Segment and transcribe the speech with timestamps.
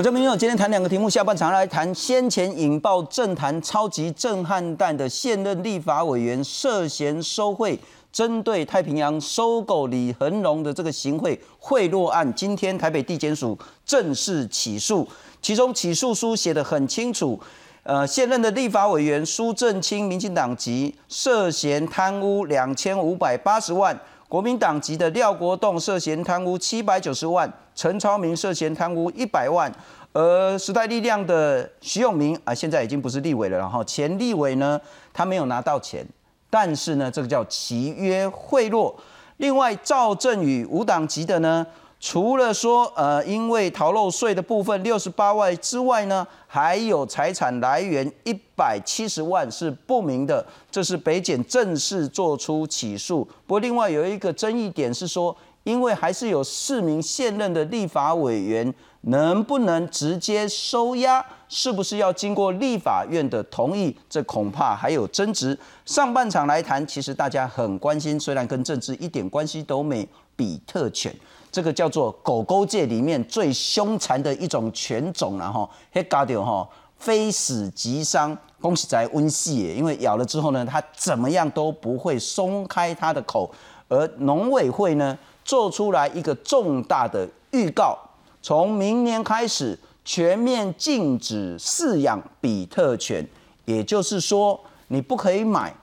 [0.00, 7.78] 我叫明勇，今天谈两个题目，下半场来谈先前引爆政坛超级震撼弹的现任立法委员涉嫌收贿，
[8.10, 15.06] 针对太平洋收购李恒荣的这个行贿贿赂案，今天台北地检署正式起诉，
[15.42, 17.38] 其中起诉书写得很清楚，
[17.82, 24.00] 呃，现任的立法委员苏正清，民进党籍，涉嫌贪污两千五百八十万。
[24.30, 29.68] 国民党籍的廖国栋涉嫌贪污七百九十万，陈超明涉嫌贪污一百万，
[30.12, 34.80] 而时代力量的徐永明啊，现在已经不是立委了，然后前立委呢，
[35.12, 36.06] 他没有拿到钱，
[36.48, 38.94] 但是呢，这个叫契约贿赂。
[39.38, 41.66] 另外赵振宇无党籍的呢？
[42.00, 53.22] 除了说，呃，因为逃漏税的部分六十八万之外呢，还有财产来源一百七十万是不明的，这是北检正式做出起诉。
[53.46, 63.94] 不过，另外有一个争议点是说，因为还是有四名现任的立法委员，能不能直接收押，是不是要经过立法院的同意？
[64.08, 65.56] 这恐怕还有争执。
[65.84, 71.14] 上半场来谈，其实大家很关心，虽然跟政治一点关系都没，比特犬。
[71.50, 83.50] 这个叫做狗狗界里面最凶残的一种犬种了哈，嘿，搞掉哈，非死即伤，恭喜在温系，因为咬了之后呢，它怎么样都不会松开它的口，
[83.88, 87.98] 而农委会呢做出来一个重大的预告，
[88.40, 93.26] 从明年开始全面禁止饲养比特犬，
[93.64, 95.74] 也就是说你不可以买，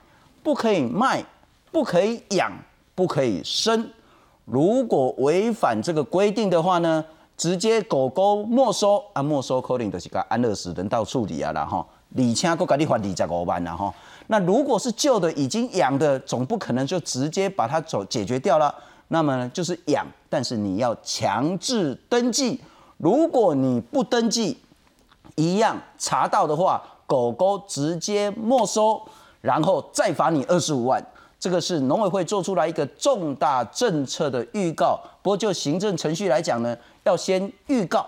[0.42, 1.22] 不可以卖，
[1.70, 2.50] 不可以养，
[2.94, 3.90] 不可以生。
[4.50, 7.04] 如果违反这个规定的话呢，
[7.36, 13.92] 直接狗狗没收啊，没收可能就是个安乐死人道处理啊，然后李请国给你罚二十五万了哈。
[14.28, 18.74] 那如果是旧的已经养的，总不可能就直接把它走解决掉了。
[19.08, 22.60] 那么呢，就是养，但是你要强制登记。
[22.96, 24.58] 如果你不登记，
[25.36, 29.00] 一样查到的话，狗狗直接没收，
[29.40, 31.04] 然后再罚你二十五万。
[31.40, 38.04] 这个是农委会做出来一个重大政策的预告，不过就行政程序来讲呢，要先预告，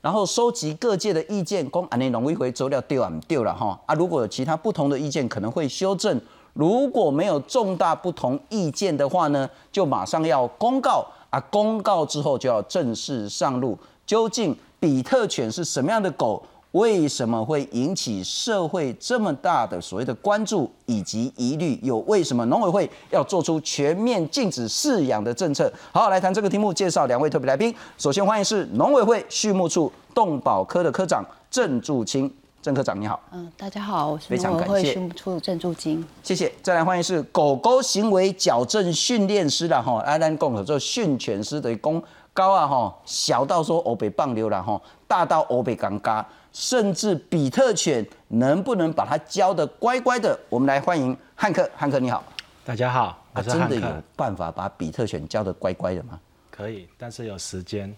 [0.00, 6.18] 然后收集各界的意见，公安内农委会走了丢啊丢了哈啊，如果有其他不同的意见，可能会修正；
[6.54, 13.78] 如果没有重大不同意见的话呢，就马上要公告啊，公告之后就要正式上路。
[14.06, 16.42] 究竟比特犬是什么样的狗？
[16.72, 21.78] 为什么会引起社会这么大的所谓的关注以及疑虑？
[21.82, 25.70] 有为什么农委会要做出全面禁止饲养的政策？
[25.92, 27.74] 好，来谈这个题目，介绍两位特别来宾。
[27.98, 32.32] 首先欢迎是农委会畜牧处动保科的科长郑柱清，
[32.62, 33.20] 郑科长你好。
[33.32, 36.02] 嗯，大家好，我是农委会畜牧处郑柱清。
[36.22, 36.50] 谢谢。
[36.62, 46.26] 再来欢迎是狗狗行为矫正训练师了哈，阿兰共做训犬师的公高啊哈，小到说欧北棒流了哈，大到欧北刚嘎。
[46.52, 50.38] 甚至比特犬能不能把它教的乖乖的？
[50.48, 52.22] 我们来欢迎汉克，汉克你好，
[52.64, 56.20] 大家好，我是真的有办法把比特犬教的乖乖的吗？
[56.50, 57.94] 可以，但是有时间，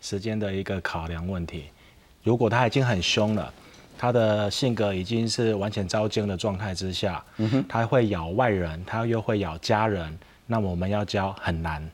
[0.00, 1.70] 时间的一个考量问题。
[2.22, 3.52] 如果它已经很凶了，
[3.98, 10.16] 它的性格已经是完全招奸的状态之下，嗯哼，它会咬外人，它又会咬家人，
[10.46, 11.90] 那我们要教很难。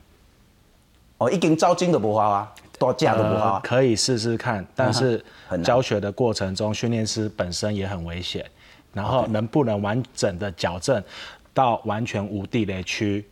[1.17, 2.53] 哦，一根招金的不花啊。
[2.79, 5.23] 多价都不好，可以试试看，但是
[5.63, 8.45] 教学的过程中，训练师本身也很危险。
[8.93, 11.03] 然后能不能完整的矫正
[11.53, 13.23] 到完全无地雷区，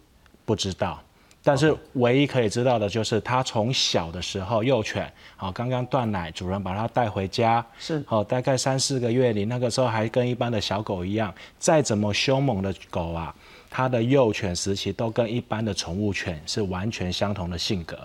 [0.46, 1.00] 不知道。
[1.44, 13.34] 但是唯一可以知道的就是，他从小的时候幼犬，好刚刚断奶，主人把它带回家，是好大概三四个月，你那个时候还跟一般的小狗一样，再怎么凶猛的狗啊，
[13.78, 17.99] 它的幼犬时期都跟一般的宠物犬是完全相同的性格。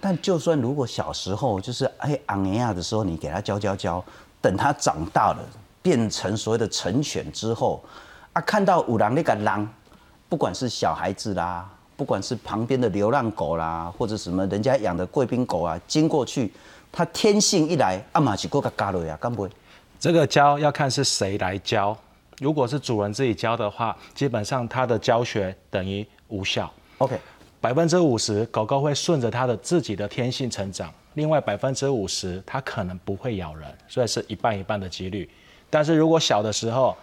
[0.00, 4.04] 但就算如果小时候就是哎昂尼亚的时候，你给它教教教，
[4.40, 5.38] 等它长大了
[5.82, 7.82] 变成所谓的成犬之后，
[8.34, 9.68] 啊，看到五郎那个狼，
[10.28, 16.52] 不管是小孩子啦，不管是旁边的流浪狗啦，或者什么人家养的贵宾狗啊，经过去，
[16.92, 19.48] 它天性一来，阿玛吉过个嘎了呀，干不？
[19.98, 21.98] 这个教要看是谁来教，
[22.38, 26.72] 如果是主人自己教的话，基本上他的教学等于无效。
[26.98, 27.18] OK。
[27.58, 35.28] 百分之五十狗狗会顺着它的自己的天性成长，另外百分之五十它可能不会咬人，所以是一半一半的几率。
[35.68, 36.94] 但是如果小的时候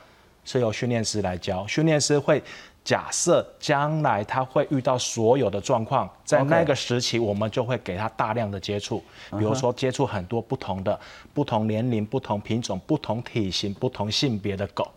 [0.45, 2.41] 是由训练师来教，训练师会
[2.81, 10.97] 假设将来他会遇到所有的状况，在那个时期我们就会给他大量的接触，比如说接触很多不同的、
[11.33, 14.89] 不同年龄、不同品种、不同体型、不同性别的狗。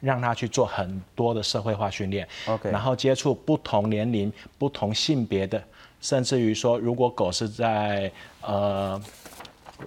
[0.00, 5.62] 让他去做很多的社会化训练，OK，然后接触不同年龄、不同性别的，
[6.00, 8.10] 甚至于说，如果狗是在
[8.42, 9.00] 呃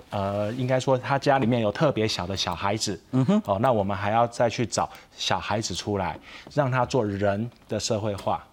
[0.10, 6.18] 呃，应该说他家里面有特别小的小孩子，嗯哼，哦，那我们还要再去找小孩子出来，
[6.54, 8.46] 让他做人的社会化，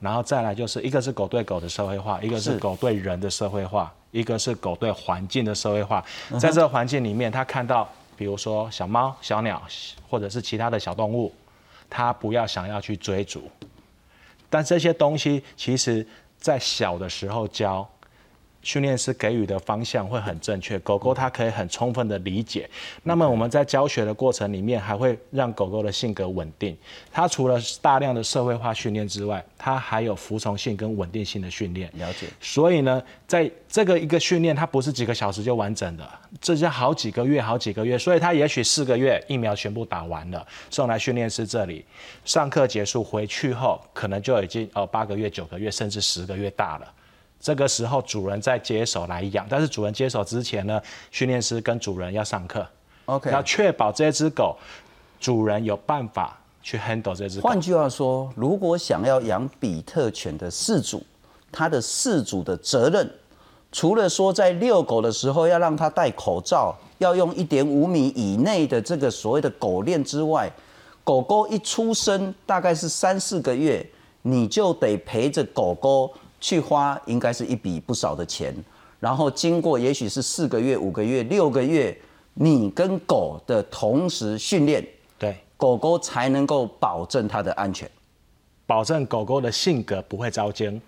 [0.00, 6.04] 然后再来就是一个是狗对狗的社会化，一个是狗对人的社会化，一个是狗对环境的社会化，
[6.40, 9.62] 在这个环境里面，他看到比如说小猫、小鸟
[10.08, 11.32] 或者是其他的小动物，
[11.90, 13.50] 它不要想要去追逐，
[14.48, 16.06] 但这些东西其实
[16.38, 17.88] 在小的时候教。
[18.66, 22.68] 训练师给予的方向会很正确，狗狗它可以很充分的理解。
[23.04, 26.76] 那么我们在教学的过程里面，还会让狗狗的性格稳定。
[27.12, 31.88] 它除了大量的社会化训练之外，它还有服从性跟稳定性的训练。
[31.94, 32.26] 了解。
[32.40, 36.04] 所以呢，在这个一个训练，它不是几个小时就完整的，
[36.40, 37.96] 这是好几个月、好几个月。
[37.96, 41.84] 所以它也许四个月疫苗全部打完了，送来训练师这里
[42.24, 46.92] 上课结束回去后，可能就已经哦八个月、九个月，甚至十个月大了。
[47.38, 50.80] 这个时候，主人再接手来养，但是主人接手之前呢，
[51.10, 52.66] 训练师跟主人要上课
[53.04, 54.56] ，OK，要确保这只狗
[55.20, 57.40] 主人有办法去 handle 这只。
[57.40, 61.04] 换句话说，如果想要养比特犬的饲主，
[61.52, 63.08] 他的饲主的责任，
[63.70, 70.50] 除了说在遛狗的时候要让它戴口罩，要用一点五米以内的这个所谓的狗链之外，
[71.04, 73.88] 狗狗一出生大概是三四个月，
[74.22, 76.12] 你就得陪着狗狗。
[76.40, 78.54] 去花应该是一笔不少的钱，
[79.00, 81.96] 然后经过也许是四个月、五个月、六个月，
[82.34, 84.86] 你跟狗的同时训练，
[85.18, 87.90] 对，狗狗才能够保证它的安全，
[88.66, 90.80] 保证狗狗的性格不会遭惊，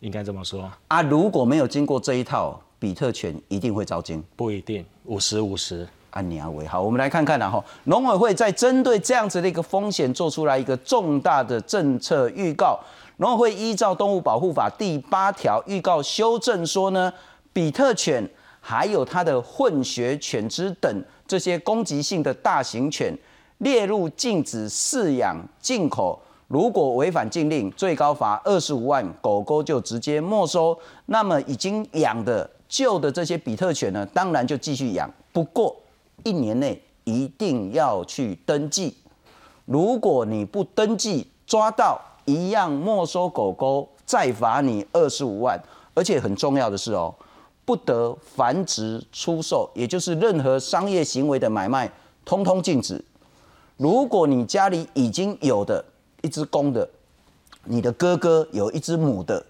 [0.00, 1.02] 应该这么说啊。
[1.02, 6.82] 如果没有经过这一套，比特犬一定会遭惊，不一定，五十五十，按你为好。
[6.82, 12.78] 我们来看看，然后农委会在针对这样子的一个风险，做出来一个重大的政策预告。
[13.22, 17.12] 农委会依照《动物保护法》第八条预告修正说呢，
[17.52, 18.28] 比特犬
[18.60, 23.16] 还有它的混血犬只等这些攻击性的大型犬
[23.58, 26.20] 列入禁止饲养、进口。
[26.48, 30.76] 如果违反禁令，最高罚二十五万，狗狗就直接没收。
[31.06, 35.76] 那么已经养的旧的这些比特犬呢，当然就继续养，不过
[36.24, 38.96] 一年内一定要去登记。
[39.64, 42.00] 如果你不登记，抓到。
[42.24, 45.60] 一样没收狗狗，再罚你二十五万，
[45.94, 47.14] 而且很重要的是哦，
[47.64, 51.90] 不得繁殖、出售，也就是任何商业行为的买卖，
[52.24, 53.04] 通通禁止。
[53.76, 55.84] 如果你家里已经有的
[56.22, 56.88] 一只公的，
[57.64, 59.44] 你的哥哥有一只母的，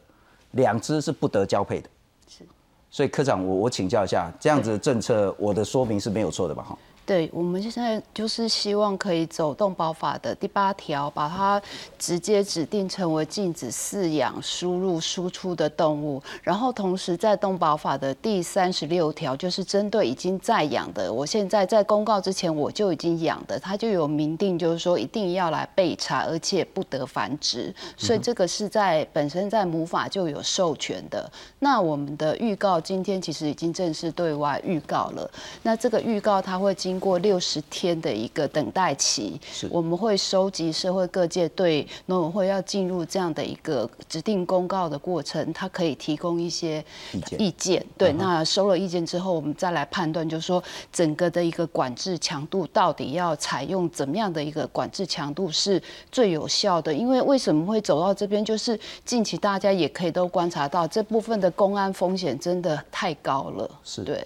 [0.52, 1.90] 两只是不得交配的。
[2.28, 2.46] 是，
[2.90, 6.62] 所以科长，我我请教一下，这样子的政策，我的说明是没有错的吧？
[6.62, 6.78] 哈。
[7.04, 11.60] 对，我们现在就是希望可以走动保法的第八条，把它
[11.98, 16.22] 直接指定成为禁止饲养、输入、输出的动物。
[16.44, 27.74] 然后同时在动保法的第三十六条，就是针对已经在养的，我现在在公告之前我就已经养的，它就有明定，就是说一定要来备查，而且不得繁殖。
[27.96, 31.28] 所以这个是在本身在母法就有授权的。
[31.58, 35.28] 那我们的预告今天其实已经正式对外预告了。
[35.64, 36.91] 那这个预告它会经。
[36.92, 46.84] 经过六十天的一个等待期，我们会收集社会各界对农委会要进入这样的一个指定公告的过程，它可以提供一些
[47.38, 47.82] 意见。
[47.96, 56.92] 对，那收了意见之后，我们再来判断，就是说整个的一个管制强度到底要采用怎么样的一个管制强度是最有效的？
[56.92, 58.44] 因为为什么会走到这边？
[58.44, 63.70] 就是近期大家也可以都观察到，这部分的公安风险真的太高了。
[63.82, 64.22] 是对。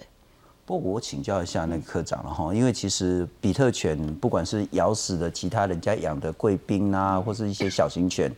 [0.67, 8.29] 不过我请教一下那个科长了哈，因为其实比特犬不管是咬死的其他人家养的贵宾啊，或是一些小型犬，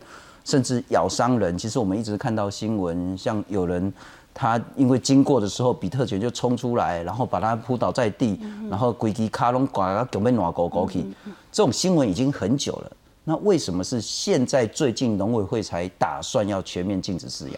[0.46, 3.92] 甚至咬伤人，其实我们一直看到新闻，像有人
[4.32, 11.04] 他因为经过的时候，比特犬就冲出来，然后把它扑倒在地，然后鬼鸡卡隆刮啊，狗被暖狗狗去，
[11.52, 12.92] 这种新闻已经很久了。
[13.24, 17.56] 那为什么是现在最近农委会才打算要全面禁止饲养？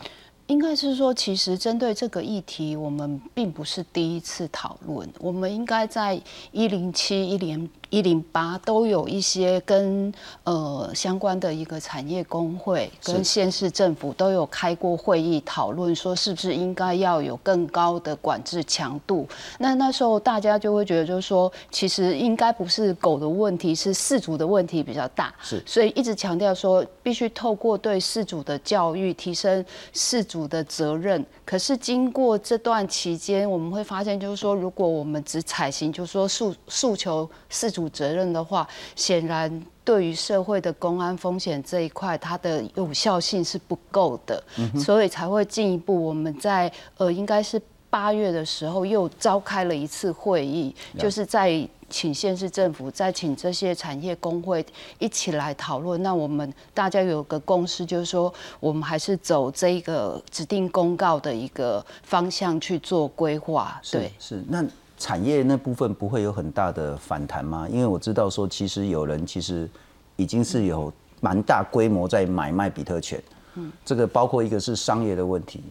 [0.51, 5.10] 应该是说，其实针对这个议题，我们并不是第一次讨论。
[5.20, 7.70] 我们应该在一零七一年。
[7.91, 10.12] 一零八都有一些跟
[10.45, 19.27] 呃相关的一个产业工会跟县市政府都有开过会议讨论，说是不是应该要有更高的管制强度。
[19.60, 25.33] 那那时候大家就会觉得，就是说其实应该不是狗的问题，是饲主的问题比较大。
[25.41, 31.24] 是，所以一直强调说，必须透过对饲主的教育，提升饲主的责任。
[31.43, 44.44] 可是经过这段期间，我们会发现，就是说，如果我们只采行，就是说诉诉求饲主责任的话，显然对于社会的公安风险这一块，它的有效性是不够的，
[44.80, 54.66] 所以才会进一步我们在呃，应该是八月的时候又召开了一次会议，就是在请县市政府，再请这些产业工会
[54.98, 56.02] 一起来讨论。
[56.02, 63.78] 那我们大家有个共识，就是说我们还是走这一个指定公告的一个方向去做规划。
[63.92, 64.66] 对，是那
[65.01, 67.67] 产业那部分不会有很大的反弹吗？
[67.67, 69.67] 因为我知道说，其实有人其实
[70.15, 73.20] 已经是有蛮大规模在买卖比特犬。
[73.55, 75.63] 嗯，这个包括一个是商业的问题。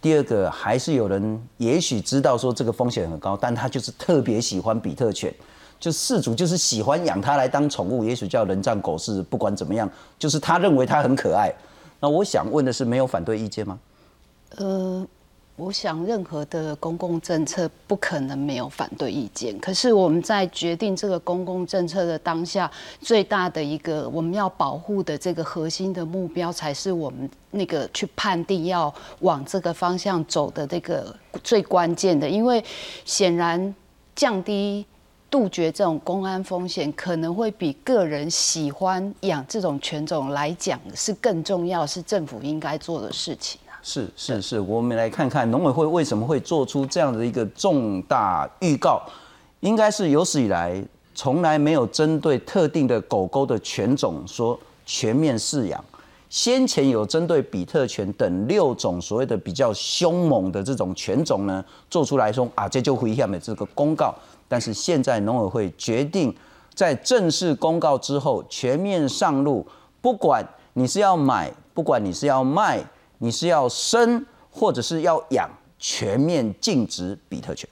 [0.00, 5.30] 第二个还是有人也许知道说这个风险很高，但他就是特别喜欢比特犬，
[5.78, 9.86] 就事主就是喜欢养它来当宠物，也许叫人仗狗势，不管怎么样，
[10.18, 11.52] 就是他认为它很可爱。
[12.00, 13.78] 那我想问的是，没有反对意见吗？
[14.56, 15.06] 呃。
[15.60, 19.58] 我想，任何的公共政策不可能没有反对意见。
[19.58, 22.70] 可是我们在决定这个公共政策的当下，
[23.02, 31.14] 最大的一个我们要保护的这个核心的目标，才是我们那个去判定要往这个方向走的这个
[31.44, 32.26] 最关键的。
[32.26, 32.64] 因为
[33.04, 33.74] 显然
[34.16, 34.86] 降低、
[35.28, 43.59] 杜绝这种公安风险，可能会比个人喜欢养这种犬种来讲是更重要，是政府应该做的事情。
[43.82, 49.00] 是是是，我们来看看农委会为什么会做出这样的一个重大预告，
[49.60, 50.84] 应该是有史以来
[51.14, 55.82] 从来没有针对特定的狗狗的犬种说全面饲养，
[56.28, 64.14] 先前有针对比特犬等六种所谓的比较凶猛的这种犬种呢，做出来说啊这就回下面这个公告，
[64.46, 66.34] 但是现在农委会决定
[66.74, 69.66] 在正式公告之后全面上路，
[70.02, 72.84] 不管你是要买，不管你是要卖。
[73.22, 77.68] 你是要生或者是要养，全面禁止比特犬。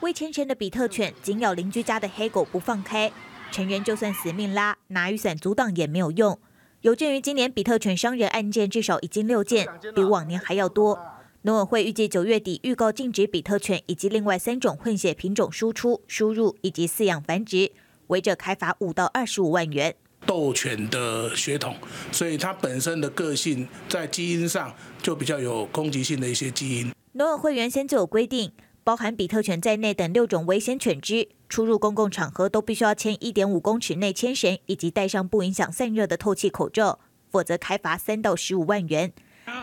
[0.00, 3.12] 未牵绳的比特犬紧咬邻居家的黑狗不放开，
[3.50, 6.38] 成员就算死命拉，拿雨伞阻挡也没有用。
[6.80, 10.98] 有鉴于今年比特犬伤人案件至少已经六件，比往年还要多，
[11.42, 17.70] 农委会预计九月底预告禁止比特犬以及另外三种混血品种输出、输入以及饲养繁殖，
[18.06, 19.94] 违者开罚五到二十五万元。
[20.26, 21.76] 斗犬的血统，
[22.10, 26.92] 所以它本身的个性在基因上就比较有攻击性的一些基因。
[27.12, 28.52] 农委会原先就有规定，
[28.84, 36.98] 包含比特犬在内等六种危险犬只出入公共场合都必须要牵一点五公尺内牵绳，以及戴上不影响散热的透气口罩，
[37.30, 39.12] 否则开罚三到十五万元。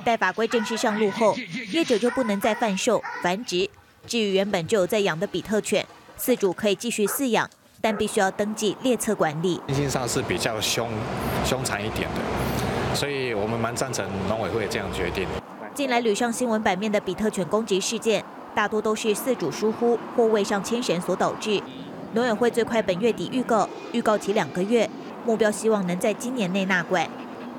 [0.04, 1.36] 待法规正式上路后，
[1.72, 3.70] 业者就不能再贩售繁殖。
[4.06, 5.88] 至于原本就有在养的比特犬，
[6.20, 7.50] 饲主可以继续饲养。
[7.82, 10.90] 但必须要登记列册管理，天性上是比较凶、
[11.46, 15.26] 凶残一点的，所以我们蛮赞成农委会这样决定。
[15.74, 21.62] 近来屡上新闻版面的比特犬攻击事件，大多都是饲主疏忽或未上牵绳所导致。
[22.14, 24.90] 农委会最快本月底预告，预告期两个月，
[25.26, 27.08] 目标希望能在今年内纳管。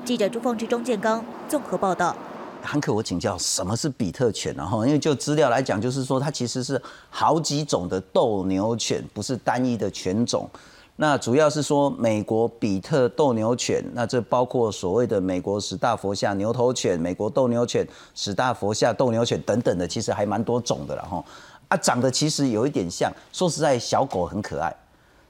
[0.05, 2.15] 记者朱凤之、钟建刚综合报道。
[2.63, 4.53] 韩可，我请教，什么是比特犬？
[4.55, 10.49] 然后，因为就资料来讲，就是说它其实是好几种的斗牛犬，不是单一的犬种。
[10.97, 21.23] 那主要是说美国比特斗牛犬，那这包括所谓的美国史大佛下牛头犬、美国斗牛犬、史大佛下斗牛犬等等的，其实还蛮多种的了哈。
[21.69, 24.75] 啊，长得其实有一点像，说实在，小狗很可爱，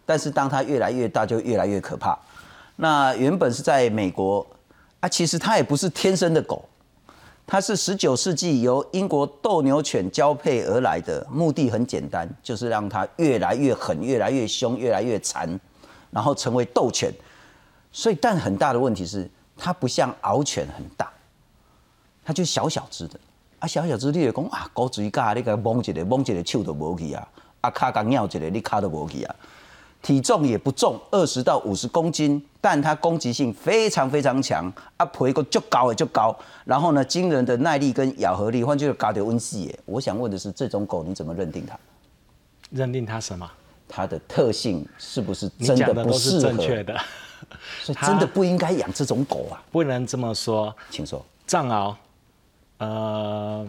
[0.05, 2.17] 但是当它越来越大，就越来越可怕。
[2.75, 4.45] 那原本是在美国
[4.99, 6.65] 啊，其实它也不是天生的狗。
[7.51, 15.59] 它是十九世纪由英国斗牛犬交配而来的，目的很简单，就是让它越来越狠、越来越凶、越来越残，
[16.11, 17.11] 然后成为斗犬。
[17.91, 21.11] 所以，但很大的问题是，它不像獒犬很大，
[22.23, 23.19] 它就小小只的。
[23.59, 27.27] 啊，小小只，你就讲啊，狗嘴架，你给它摸一个，摸一个手都无去啊，
[27.59, 29.35] 啊，卡刚咬一个，你卡都无去啊。
[30.01, 39.79] 体重也不重，二十到五十公斤，但它攻击性非常非常强，啊，皮个就高也就高，然后呢，惊人的耐力跟咬合力，换句话说，高温细耶。
[39.85, 41.77] 我想问的是，这种狗你怎么认定它？
[42.69, 43.51] 认定它什么？
[43.89, 46.41] 它的特性是不是真的不适合？
[46.41, 46.97] 正确的，
[47.83, 49.61] 所以真的不应该养这种狗啊！
[49.71, 51.25] 不能这么说，请说。
[51.45, 51.93] 藏獒，
[52.77, 53.67] 呃，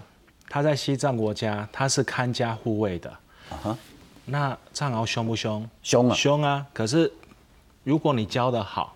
[0.49, 3.11] 它在西藏国家，它是看家护卫的。
[3.50, 3.78] 啊哈。
[4.25, 5.68] 那藏獒凶不凶？
[5.82, 6.14] 凶啊！
[6.14, 6.64] 凶啊！
[6.72, 7.12] 可是
[7.84, 8.94] 如果你教的好，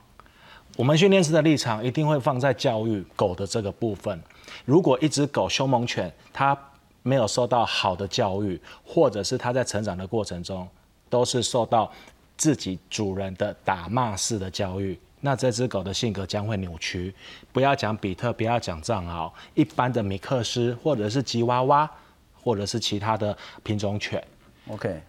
[0.76, 4.20] 我们训练师的立场一定会放在教育狗的这个部分。
[4.64, 6.56] 如果一只狗凶猛犬，它
[7.02, 10.68] 没有受到好的教育，或者是它在成长的过程中
[11.08, 11.90] 都是受到
[12.36, 17.14] 自己主人的打骂式的教育，那这只狗的性格将会扭曲。
[17.52, 21.90] 不要讲比特，不要讲藏獒，一般的米克斯或者是吉娃娃，
[22.34, 24.22] 或者是其他的品种犬
[24.68, 25.02] ，OK。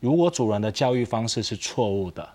[0.00, 2.28] 如果主人的教育方式是错误的，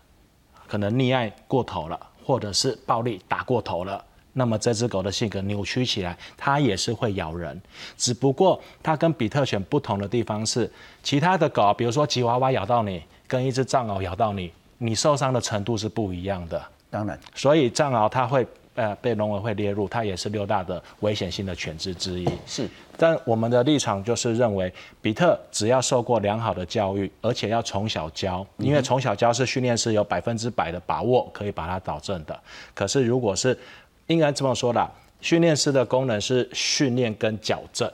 [0.68, 7.60] 可能溺爱过头了，或者是暴力打过头了，那么这只狗的性格扭曲起来，它也是会咬人。
[7.98, 10.72] 只不过它跟比特犬不同的地方是，
[11.02, 16.62] 其他的狗，比如说吉娃娃咬到你，跟一只藏獒咬到你，你受伤的程度是不一样的。
[16.90, 18.46] 当然，所以藏獒它会
[18.78, 22.30] 呃被农委会列入，它也是六大的危险性的犬只之一。
[22.46, 22.70] 是。
[22.96, 32.40] 但我们的立场就是认为，比特只要受过良好的教育，而且要从小教，因为从小教是训练师有百分之百的把握可以把它导正的。
[32.74, 33.58] 可是如果是
[34.06, 34.90] 应该这么说啦，
[35.22, 37.92] 训练师的功能是训练跟矫正，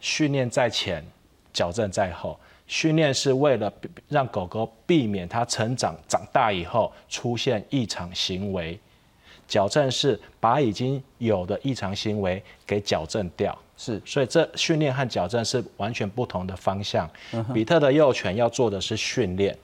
[0.00, 1.04] 训练在前，
[1.52, 2.38] 矫正在后。
[2.68, 3.70] 训练是为了
[4.08, 8.78] 让狗狗避免它成长长大以后出现异常行为，
[9.52, 13.56] 矫正是把已经有的异常行为给矫正掉。
[13.76, 17.06] 是，所以这训练和矫正是完全不同的方向。
[17.52, 19.54] 比特的幼犬要做的是训练。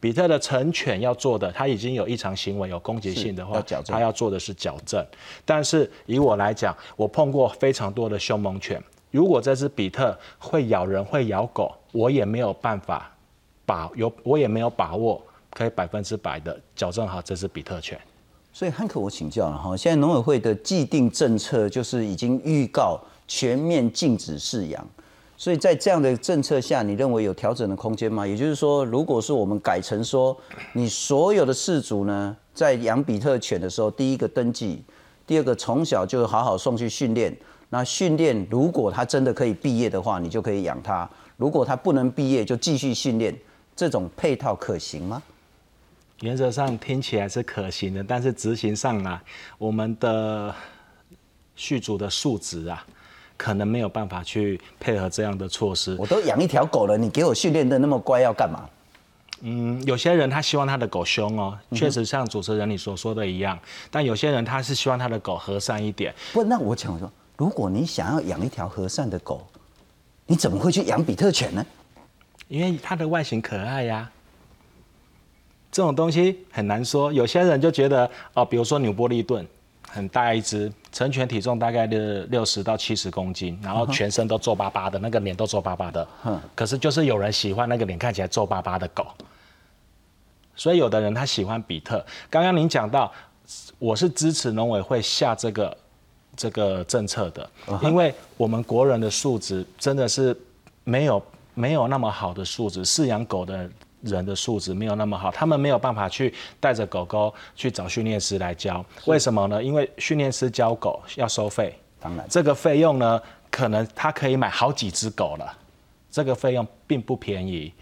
[0.00, 5.04] 比特的成犬要做的，它已经有异常行为、有攻击性的话，它要做的是矫正。
[5.44, 13.14] 但是以我来讲，我碰过非常多的凶猛犬，如果这只比特会咬人、会咬狗，我也没有办法
[13.66, 18.00] 把有，我也没有把握可以百分之百的矫正好这只比特犬。
[18.58, 24.84] 所以汉克，我请教了哈，现在农委会的既定政策就是已经预告全面禁止饲养。
[25.36, 28.26] 所以在这样的政策下，你认为有调整的空间吗？
[28.26, 30.36] 也就是说，如果是我们改成说，
[30.72, 34.82] 你所有的饲主呢，在养比特犬的时候，第一个登记，
[35.24, 37.32] 第二个从小就好好送去训练。
[37.68, 43.32] 那训练如果他真的可以毕业的话，你就可以养他；如果他不能毕业，就继续训练。
[43.76, 45.22] 这种配套可行吗？
[46.20, 49.22] 原则上听起来是可行的，但是执行上啊，
[49.56, 50.54] 我们的
[51.54, 52.84] 续主的素质啊。
[53.40, 55.96] 可能没有办法去配合这样的措施。
[55.96, 58.68] 我都养一条狗了，你给我训练的那么乖，要干嘛？
[59.42, 63.56] 嗯，有些人他希望他的狗凶哦，确实像主持人你所说的一样。
[63.92, 66.12] 但有些人他是希望他的狗和善一点。
[66.32, 69.46] 不，那我讲说，如果你想要养一条和善的狗，
[70.26, 71.64] 你怎么会去养比特犬呢？
[72.48, 74.10] 因为它的外形可爱呀。
[75.70, 77.12] 这种东西很难说。
[77.12, 79.46] 有些人就觉得哦，比如说纽波利顿。
[79.90, 86.06] 很大一只，成犬体重大概六六十到七十公斤，然后全身都皱巴巴的，那个脸都皱巴巴的。
[86.26, 89.06] 嗯，可是就是有人喜欢那个脸看起来皱巴巴的狗，
[90.54, 92.04] 所以有的人他喜欢比特。
[92.28, 93.10] 刚刚您讲到，
[93.78, 95.74] 我是支持农委会下这个
[96.36, 97.50] 这个政策的，
[97.80, 100.38] 因为我们国人的素质真的是
[100.84, 101.22] 没有
[101.54, 103.66] 没有那么好的素质，饲养狗的。
[104.02, 108.84] 人的素质没有那么好，他们没有办法去带着狗狗去找训练师来教。
[109.06, 109.62] 为什么呢？
[109.62, 115.52] 因为训练师教狗要收费，当然这个费用呢，可能他可以买好几只狗了，
[116.10, 117.72] 这个费用并不便宜。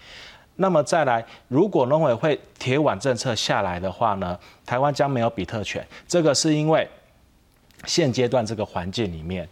[0.59, 5.87] 那么再来，如果农委会铁腕政策下来的话呢，台湾将没有比特犬。
[6.09, 6.89] 这个是因为
[7.85, 9.47] 现阶段这个环境里面，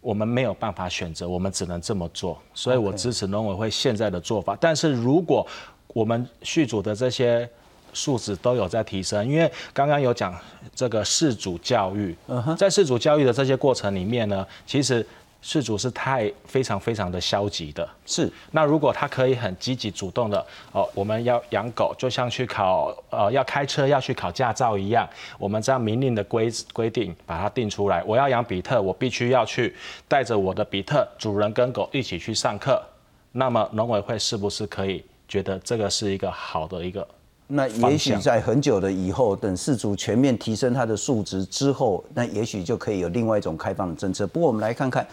[0.00, 2.40] 我们没有办法选择，我们只能这么做。
[2.54, 4.56] 所以我支持农委会现在的做法。
[4.60, 5.44] 但是如果
[5.88, 7.48] 我们续主的这些
[7.92, 10.34] 素质都有在提升，因为刚刚有讲
[10.74, 12.14] 这个世主教育，
[12.58, 15.06] 在世主教育的这些过程里面呢，其实
[15.40, 17.88] 事主是太非常非常的消极的。
[18.04, 29.72] 是，那如果他可以很积极主动的，哦，我们要养狗，就像去考呃要开车要去考驾照一样，我们这样明令的规规定把它定出来，我要养比特，我必须要去
[30.08, 32.82] 带着我的比特主人跟狗一起去上课，
[33.30, 35.04] 那么农委会是不是可以？
[35.28, 37.06] 觉得这个是一个好的一个，
[37.46, 44.26] 那也许在很久的以后，等四主全面提升它的数值之后，那也许就可以有另外一种开放的政策。
[44.26, 45.06] 不过我们来看看，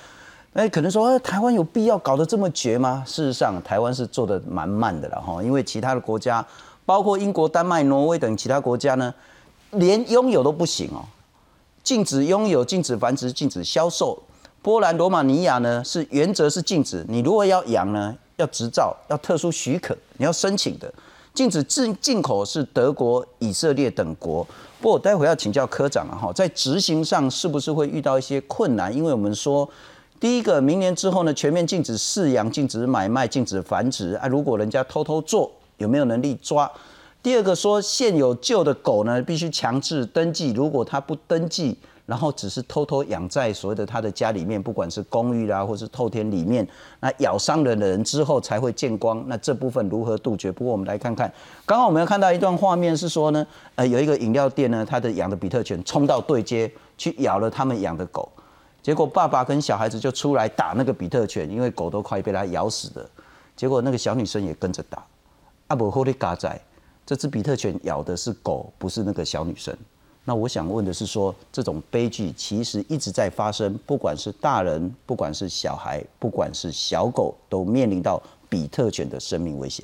[0.54, 3.04] 哎，可能说，台湾有必要搞得这么绝吗？
[3.06, 6.46] 事实上，台湾是做的蛮慢的了哈，因为其他的国家，
[6.86, 9.14] 包括英国、丹麦、挪威等其他国家呢，
[9.72, 11.06] 连拥有都不行哦，
[11.84, 14.22] 禁止拥有、禁止繁殖、禁止销售。
[14.62, 18.16] 波兰、罗马尼亚呢，是原则是禁止，你如果要养呢？
[18.42, 20.94] 要执照，要特殊许可，你要申请的。
[21.34, 24.44] 禁止进进口是德国、以色列等国。
[24.82, 28.94] 不过我待会要请教科长了，哈，在执行上是不是会遇到一些困难？
[28.94, 29.70] 因为我们说，
[30.20, 34.28] 第一个，明年之后呢，全面禁止饲养、禁止买卖、禁止繁殖啊。
[34.28, 36.70] 如果人家偷偷做，有没有能力抓？
[37.24, 41.78] 第二个说，现有旧的狗呢，必须强制登记，如果他不登记。
[42.06, 46.68] 然后只是偷偷养在所谓的他的家里面，不管是公寓啦，或是透天里面，
[47.00, 49.24] 那咬伤人的人之后才会见光。
[49.28, 50.52] 那这部分如何杜绝？
[50.52, 51.32] 不过我们来看看，
[51.66, 58.30] 刚刚我们要看到一段画面是说呢， 呃，有一个饮料店呢，他的养的比特犬冲到对街去咬了他们养的狗，
[58.82, 63.10] 结果爸爸跟小孩子就出来打那个比特犬，因为狗都快被他咬死了。
[63.56, 65.06] 结果那个小女生也跟着打，
[65.68, 66.60] 阿伯后的嘎仔，
[67.06, 69.76] 这只比特犬咬的是狗，不是那个小女生。
[70.24, 79.84] 那我想问的是说，这种悲剧其实一直在发生，不管是大人，不管是小孩，不管是小狗，都面临到比特犬的生命危险。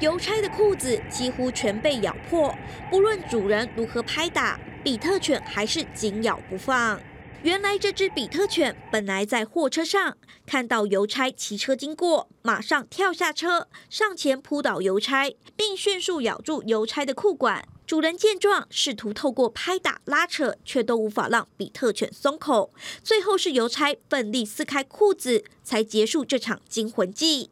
[0.00, 2.52] 邮差的裤子几乎全被咬破，
[2.90, 7.00] 不论主人如何拍打，比特犬还是紧咬不放。
[7.46, 17.68] 原来这只比特犬本来在货车上，看到邮差骑车经过，马上跳下车，上前扑倒邮差，并迅速咬住邮差的裤管。
[17.86, 22.72] 主人见状，试图透过拍打、拉扯，却都无法让比特犬松口。
[23.04, 27.50] 最后是邮差奋力撕开裤子，才结束这场惊魂记。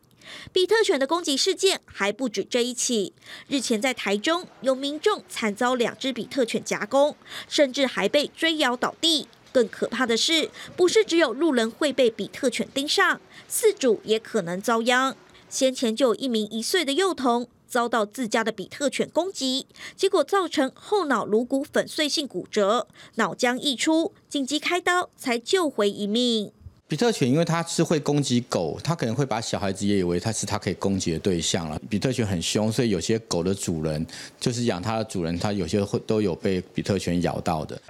[0.52, 3.14] 比特犬的攻击事件还不止这一起。
[3.46, 7.16] 日前在台中，有民众惨遭两只比特犬夹攻，
[7.48, 9.28] 甚至还被追咬倒地。
[9.55, 15.14] 更可怕的是，不是只有路人会被比特犬盯上，饲主也可能遭殃。
[15.49, 26.51] 先前就有一名一岁的幼童遭到自家的比特犬攻击，结果造成后脑颅骨粉碎性骨折，脑浆溢出，紧急开刀才救回一命。
[26.88, 31.81] 比特犬因为它是会攻击狗，它可能会把小孩子也以为它是它可以攻击的对象了。
[31.88, 34.05] 比特犬很凶，所以有些狗的主人
[34.40, 37.81] 就是养它的主人，它有些会都有被比特犬咬到的。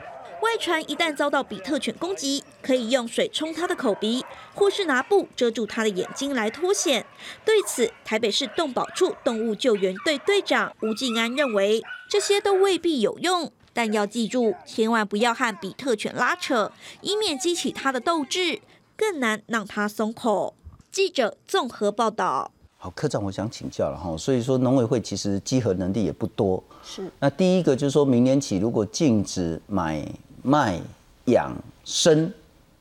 [0.45, 4.23] 外传一旦遭到比特犬攻击，可以用水冲它的口鼻，
[4.55, 7.07] 或是拿布遮住它的眼睛来脱险。
[7.47, 18.61] 对此，台北市动保处动物救援队队长吴静安认为，这些都未必有用，但要记住，千万不要和比特犬拉扯，以免激起它的斗志，
[18.99, 20.55] 更难让它松口。
[20.93, 22.53] 记者综合报道。
[22.77, 26.63] 好，科长，我想请教了哈，所以说农委会其实稽核能力也不多。
[26.85, 27.11] 是。
[27.19, 30.07] 那第一个就是说明年起，如果禁止买。
[30.47, 30.79] 卖、
[31.25, 32.31] 养、生，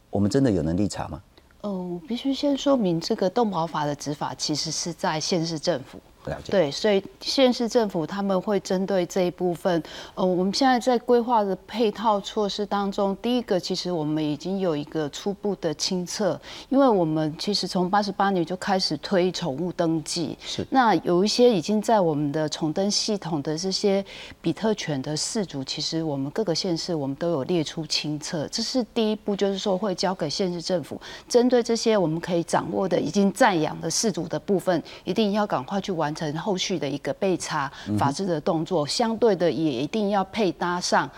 [0.10, 1.21] 我们真的有能力查吗？
[1.62, 5.97] 哦，必须先说明，这个动保法的执法其实是在县市政府。
[6.45, 9.83] 对，所以县市政府他们会针对这一部分，
[10.15, 24.03] 呃，我们现在在规划的配套措施当中，第一个其实我们已经有一个初步的清测，因为我们其实从八十八年就开始推宠物登记，是，那有一些已经在我们的宠登系统的这些
[24.41, 36.12] 比特犬的饲主，其实我们各个县市我们都有列出清册，这是第一步，就是说会交给县市政府，针对这些我们可以掌握的已经在养的饲主的部分，一定要赶快去完。
[36.13, 41.10] 成后续的一个备查、法制的动作，相对的也一定要配搭上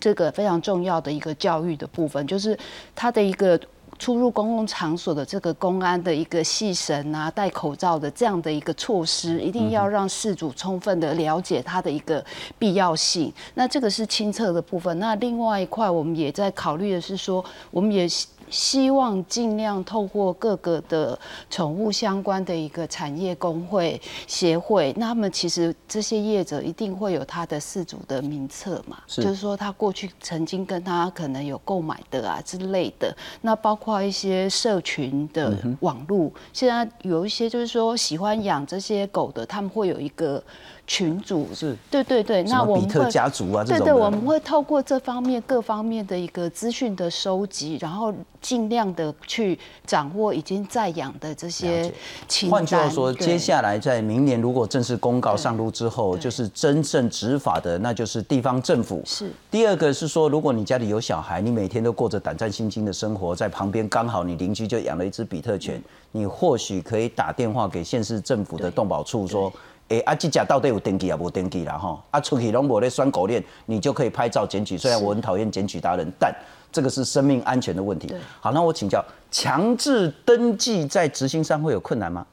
[0.00, 2.58] 这个非常重要的一个教育的部分，就是
[2.94, 3.58] 它的一个
[3.98, 12.24] 出入公共场所的这个公安的一个细绳啊、戴口罩的这样的一个措施，一定要让事主充分的了解它的一个
[12.58, 13.32] 必要性。
[13.54, 14.98] 那这个是清测的部分。
[14.98, 18.08] 那另外一块，我们也在考虑的是说，我们也。
[18.50, 21.18] 希望尽量透过各个的
[21.50, 40.42] 宠物相关的一个产业工会协会，那他们其实这些业者一定会有他的饲主的名册嘛，就是说他过去曾经跟他可能有购买的啊之类的，那包括一些社群的网络，现在有一些就是说喜欢养这些狗的，他们会有一个。
[40.86, 51.90] 群主是，对对对，那我们会家族啊，对对，我们会透过这方面各方面的一个资讯的收集，然后尽量的去掌握已经在养的这些
[52.28, 52.58] 情况。
[52.58, 59.02] 换句话说，接下来在明年如果正式公告上路之后，就是真正执法的，那就是地方政府。
[59.06, 59.30] 是。
[59.50, 69.50] 第二个是说，如果你家里有小孩，你每天都过着胆战心惊的生活，在旁边刚好你邻居就养了一只比特犬，你或许可以打电话给县市政府的动保处说。
[69.88, 71.18] 诶，啊，这家到底有登记啊？
[71.20, 72.00] 无登记啦，吼！
[72.10, 74.78] 啊，出去拢无咧拴狗链，你就可以拍照检举。
[74.78, 76.34] 虽然我很讨厌检举达人，但
[76.72, 78.12] 这个是生命安全的问题。
[78.40, 82.26] 好，那我请教，强制登记在执行上会有困难吗？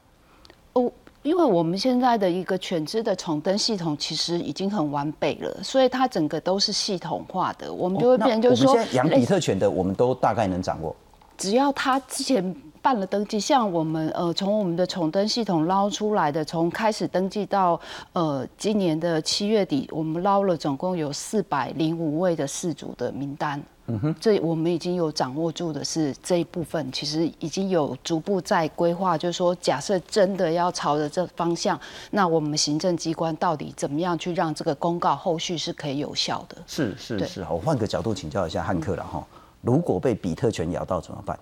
[0.73, 0.89] 哦，
[1.23, 7.71] 因为我们现在的一个犬只的宠登系统其实已经很完备了，所以它整个都是系统化的。
[7.71, 10.95] 我们就会变，就是说，养比特犬的，我们都大概能掌握。
[11.41, 12.55] 只要他之前。
[12.83, 17.79] 办了登记，像我们呃从我们的宠登系统捞出来的，从开始登记到
[18.13, 23.61] 呃今年的七月底，我们捞了总共有四百零五位的事主的名单。
[23.85, 36.57] 嗯哼，这我们已经有掌握住的是这一部分，其实已经有逐步在规划，就是说假设真的要朝着这方向，那我们行政机关到底怎么样去让这个公告后续是可以有效的？
[36.65, 39.23] 是是是，我换个角度请教一下汉克了哈，
[39.61, 41.37] 如果被比特犬咬到怎么办？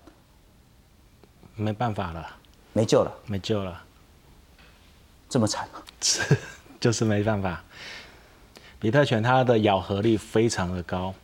[1.56, 2.26] 没办法了，
[2.72, 3.82] 没救了，没救了，
[5.28, 5.68] 这么惨
[6.00, 6.36] 是，
[6.80, 7.62] 就是没办法。
[8.78, 11.14] 比特犬它的咬合力非常的高，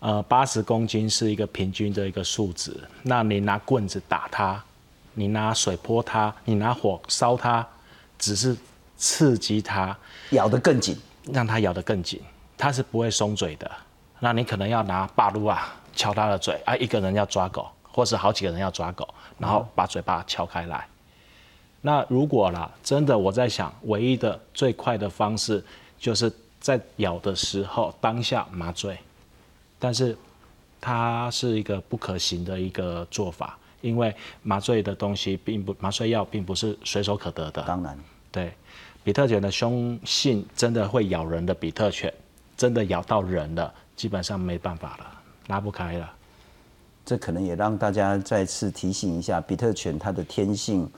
[0.00, 2.76] 呃，八十公斤是一个平均的一个数值。
[3.02, 4.62] 那你拿棍子打它，
[5.14, 7.66] 你拿水泼它，你拿火烧它，
[8.18, 8.56] 只是
[8.96, 9.96] 刺激它，
[10.30, 10.96] 咬得更紧。
[11.32, 12.20] 让它咬得更紧，
[12.58, 13.70] 它是不会松嘴的。
[14.18, 19.06] 那你可能要拿霸撸啊敲它的嘴啊，一个人要抓狗，或是好几个人要抓狗，
[19.38, 20.86] 然后把嘴巴敲开来。
[21.80, 25.64] 那如果啦，真的我在想，唯一的最快的方式
[25.98, 28.96] 就是在咬的时候当下麻醉，
[29.78, 30.16] 但是
[30.80, 37.62] 它是一个不可行的一个做法，因为麻醉的东西并不麻醉药并不是随手可得的。
[37.62, 37.98] 当然，
[38.30, 38.52] 对，
[39.02, 42.12] 比特犬的凶性真的会咬人的比特犬，
[42.56, 46.10] 真的咬到人了，基本上没办法了，拉不开了。
[47.04, 50.88] 这可能也让大家再次提醒一下，比特犬它的天性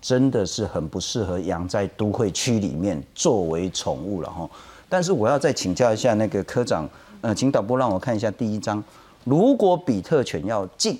[0.00, 4.50] 真的是很不适合养在都会区里面作为宠物了哈。
[4.88, 6.88] 但是我要再请教一下那个科长，
[7.20, 8.82] 呃，请导播让我看一下第一章。
[9.24, 10.98] 如果比特犬要进，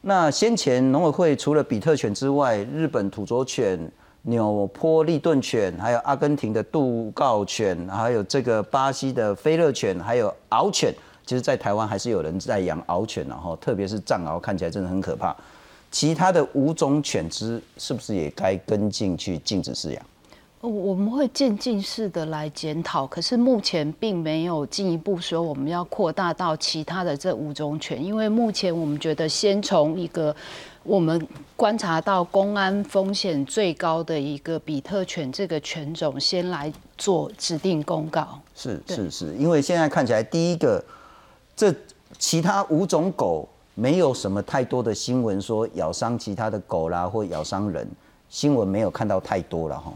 [0.00, 3.78] 那先前农委会除了比特犬之外，日本土佐犬、
[4.22, 10.92] 纽波利顿犬，还有阿根廷的杜告犬，还有这个巴西的飞乐犬，还有獒犬。
[11.26, 15.34] 其实，在台湾还是有人在养獒犬，然后特别是藏獒，看起来真的很可怕。
[15.90, 20.00] 其他的五种犬只是不是也该跟进去禁止饲养？
[20.60, 30.34] 我们会渐进式的来检讨，可是目前并没有进一步说我们要扩大到其他的这五种犬，因为目前我们觉得先从一个
[30.84, 38.40] 我们观察到公安风险最高的一个比特犬这个犬种先来做指定公告。
[38.54, 40.84] 是是是，因为现在看起来第一个。
[41.56, 41.74] 这
[42.18, 47.88] 其他五种狗没有什么太多的新闻说咬伤其他的狗啦，或咬伤人，
[48.28, 49.90] 新闻没有看到太多了哈。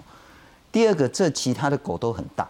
[0.72, 2.48] 第二个，这其他的狗都很大，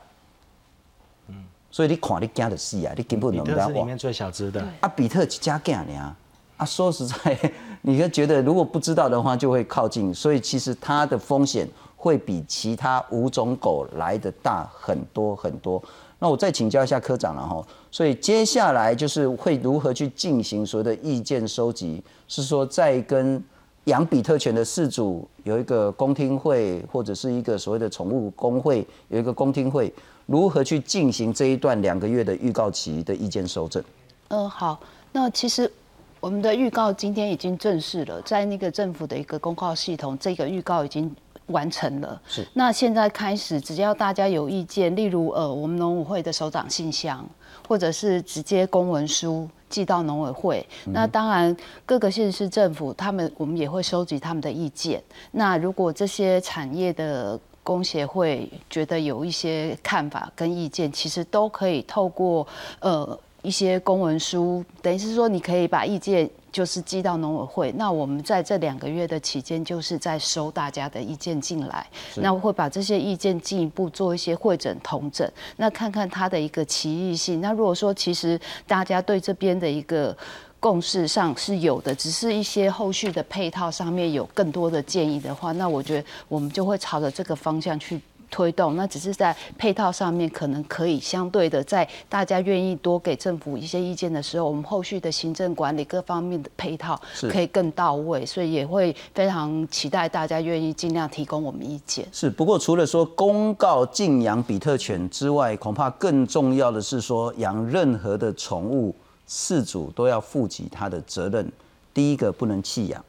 [1.28, 4.64] 嗯，所以你看你家的戏啊，你根本比特是里面最小只的。
[4.80, 6.16] 啊，比特加干呢
[6.56, 15.82] 啊，说实在，你就觉得如果不知道的话就会靠近，所以其实它的风险会比其他五种狗来的大很多很多。
[16.22, 22.02] 那我再请教一下科长了哈，所以接下来就是会如何去进行所谓的意见收集？
[22.28, 23.42] 是说在跟
[23.84, 29.90] 养比特犬的饲主有一个公听会，或者是一个所谓的宠物工会有一个公听会，
[30.26, 33.82] 如何去进行这一段两个月的预告期的意见收正？
[34.28, 34.78] 嗯，好，
[35.12, 35.72] 那其实
[36.20, 41.10] 我们的预告今天已经正式了，在那个政府的一个公告系统，这个预告已经。
[41.50, 42.46] 完成了，是。
[42.54, 47.24] 那现在开始，只要大家有意见，例如呃，我们农委会的首长信箱，
[47.68, 50.66] 或者是直接公文书寄到农委会。
[50.86, 55.02] 那当然，各个县市政府他们，我们也会收集他们的意见。
[55.30, 62.46] 那如果这些产业的工协会觉得有一些看法跟意见，其实都可以透过
[62.80, 66.28] 呃一些公文书，等于是说你可以把意见。
[66.52, 77.40] 就是寄到农委会，那我们在这两个月的期间，就是在收大家的意见进来，那我会把这些意见进一步做一些会诊同诊，那看看它的一个歧义性。
[77.40, 80.14] 那如果说其实大家对这边的一个
[80.58, 88.00] 共识上是有的，只是一些后续的配套上面有更多的建议的话，那我觉得我们就会朝着这个方向去。
[88.30, 102.06] 推动那只是在配套上面，可能可以相对的，在大家愿意多给政府一些意见的时候，我们后续的行政管理各方面的配套可以更到位，所以也会非常期待大家愿意尽量提供我们意见。
[102.12, 108.94] 是，不过除了说公告禁养比特犬之外，恐怕更重要的是说，养任何的宠物，
[109.28, 111.50] 饲主都要负起他的责任。
[111.92, 113.04] 第一个不能弃养。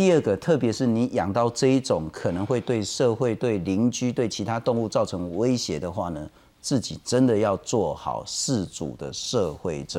[0.00, 6.26] 第二个，特别是你养到这一种可能会对社会、对邻居、对其他动物造成威胁的话呢，
[6.58, 9.98] 自己真的要做好事主的社会责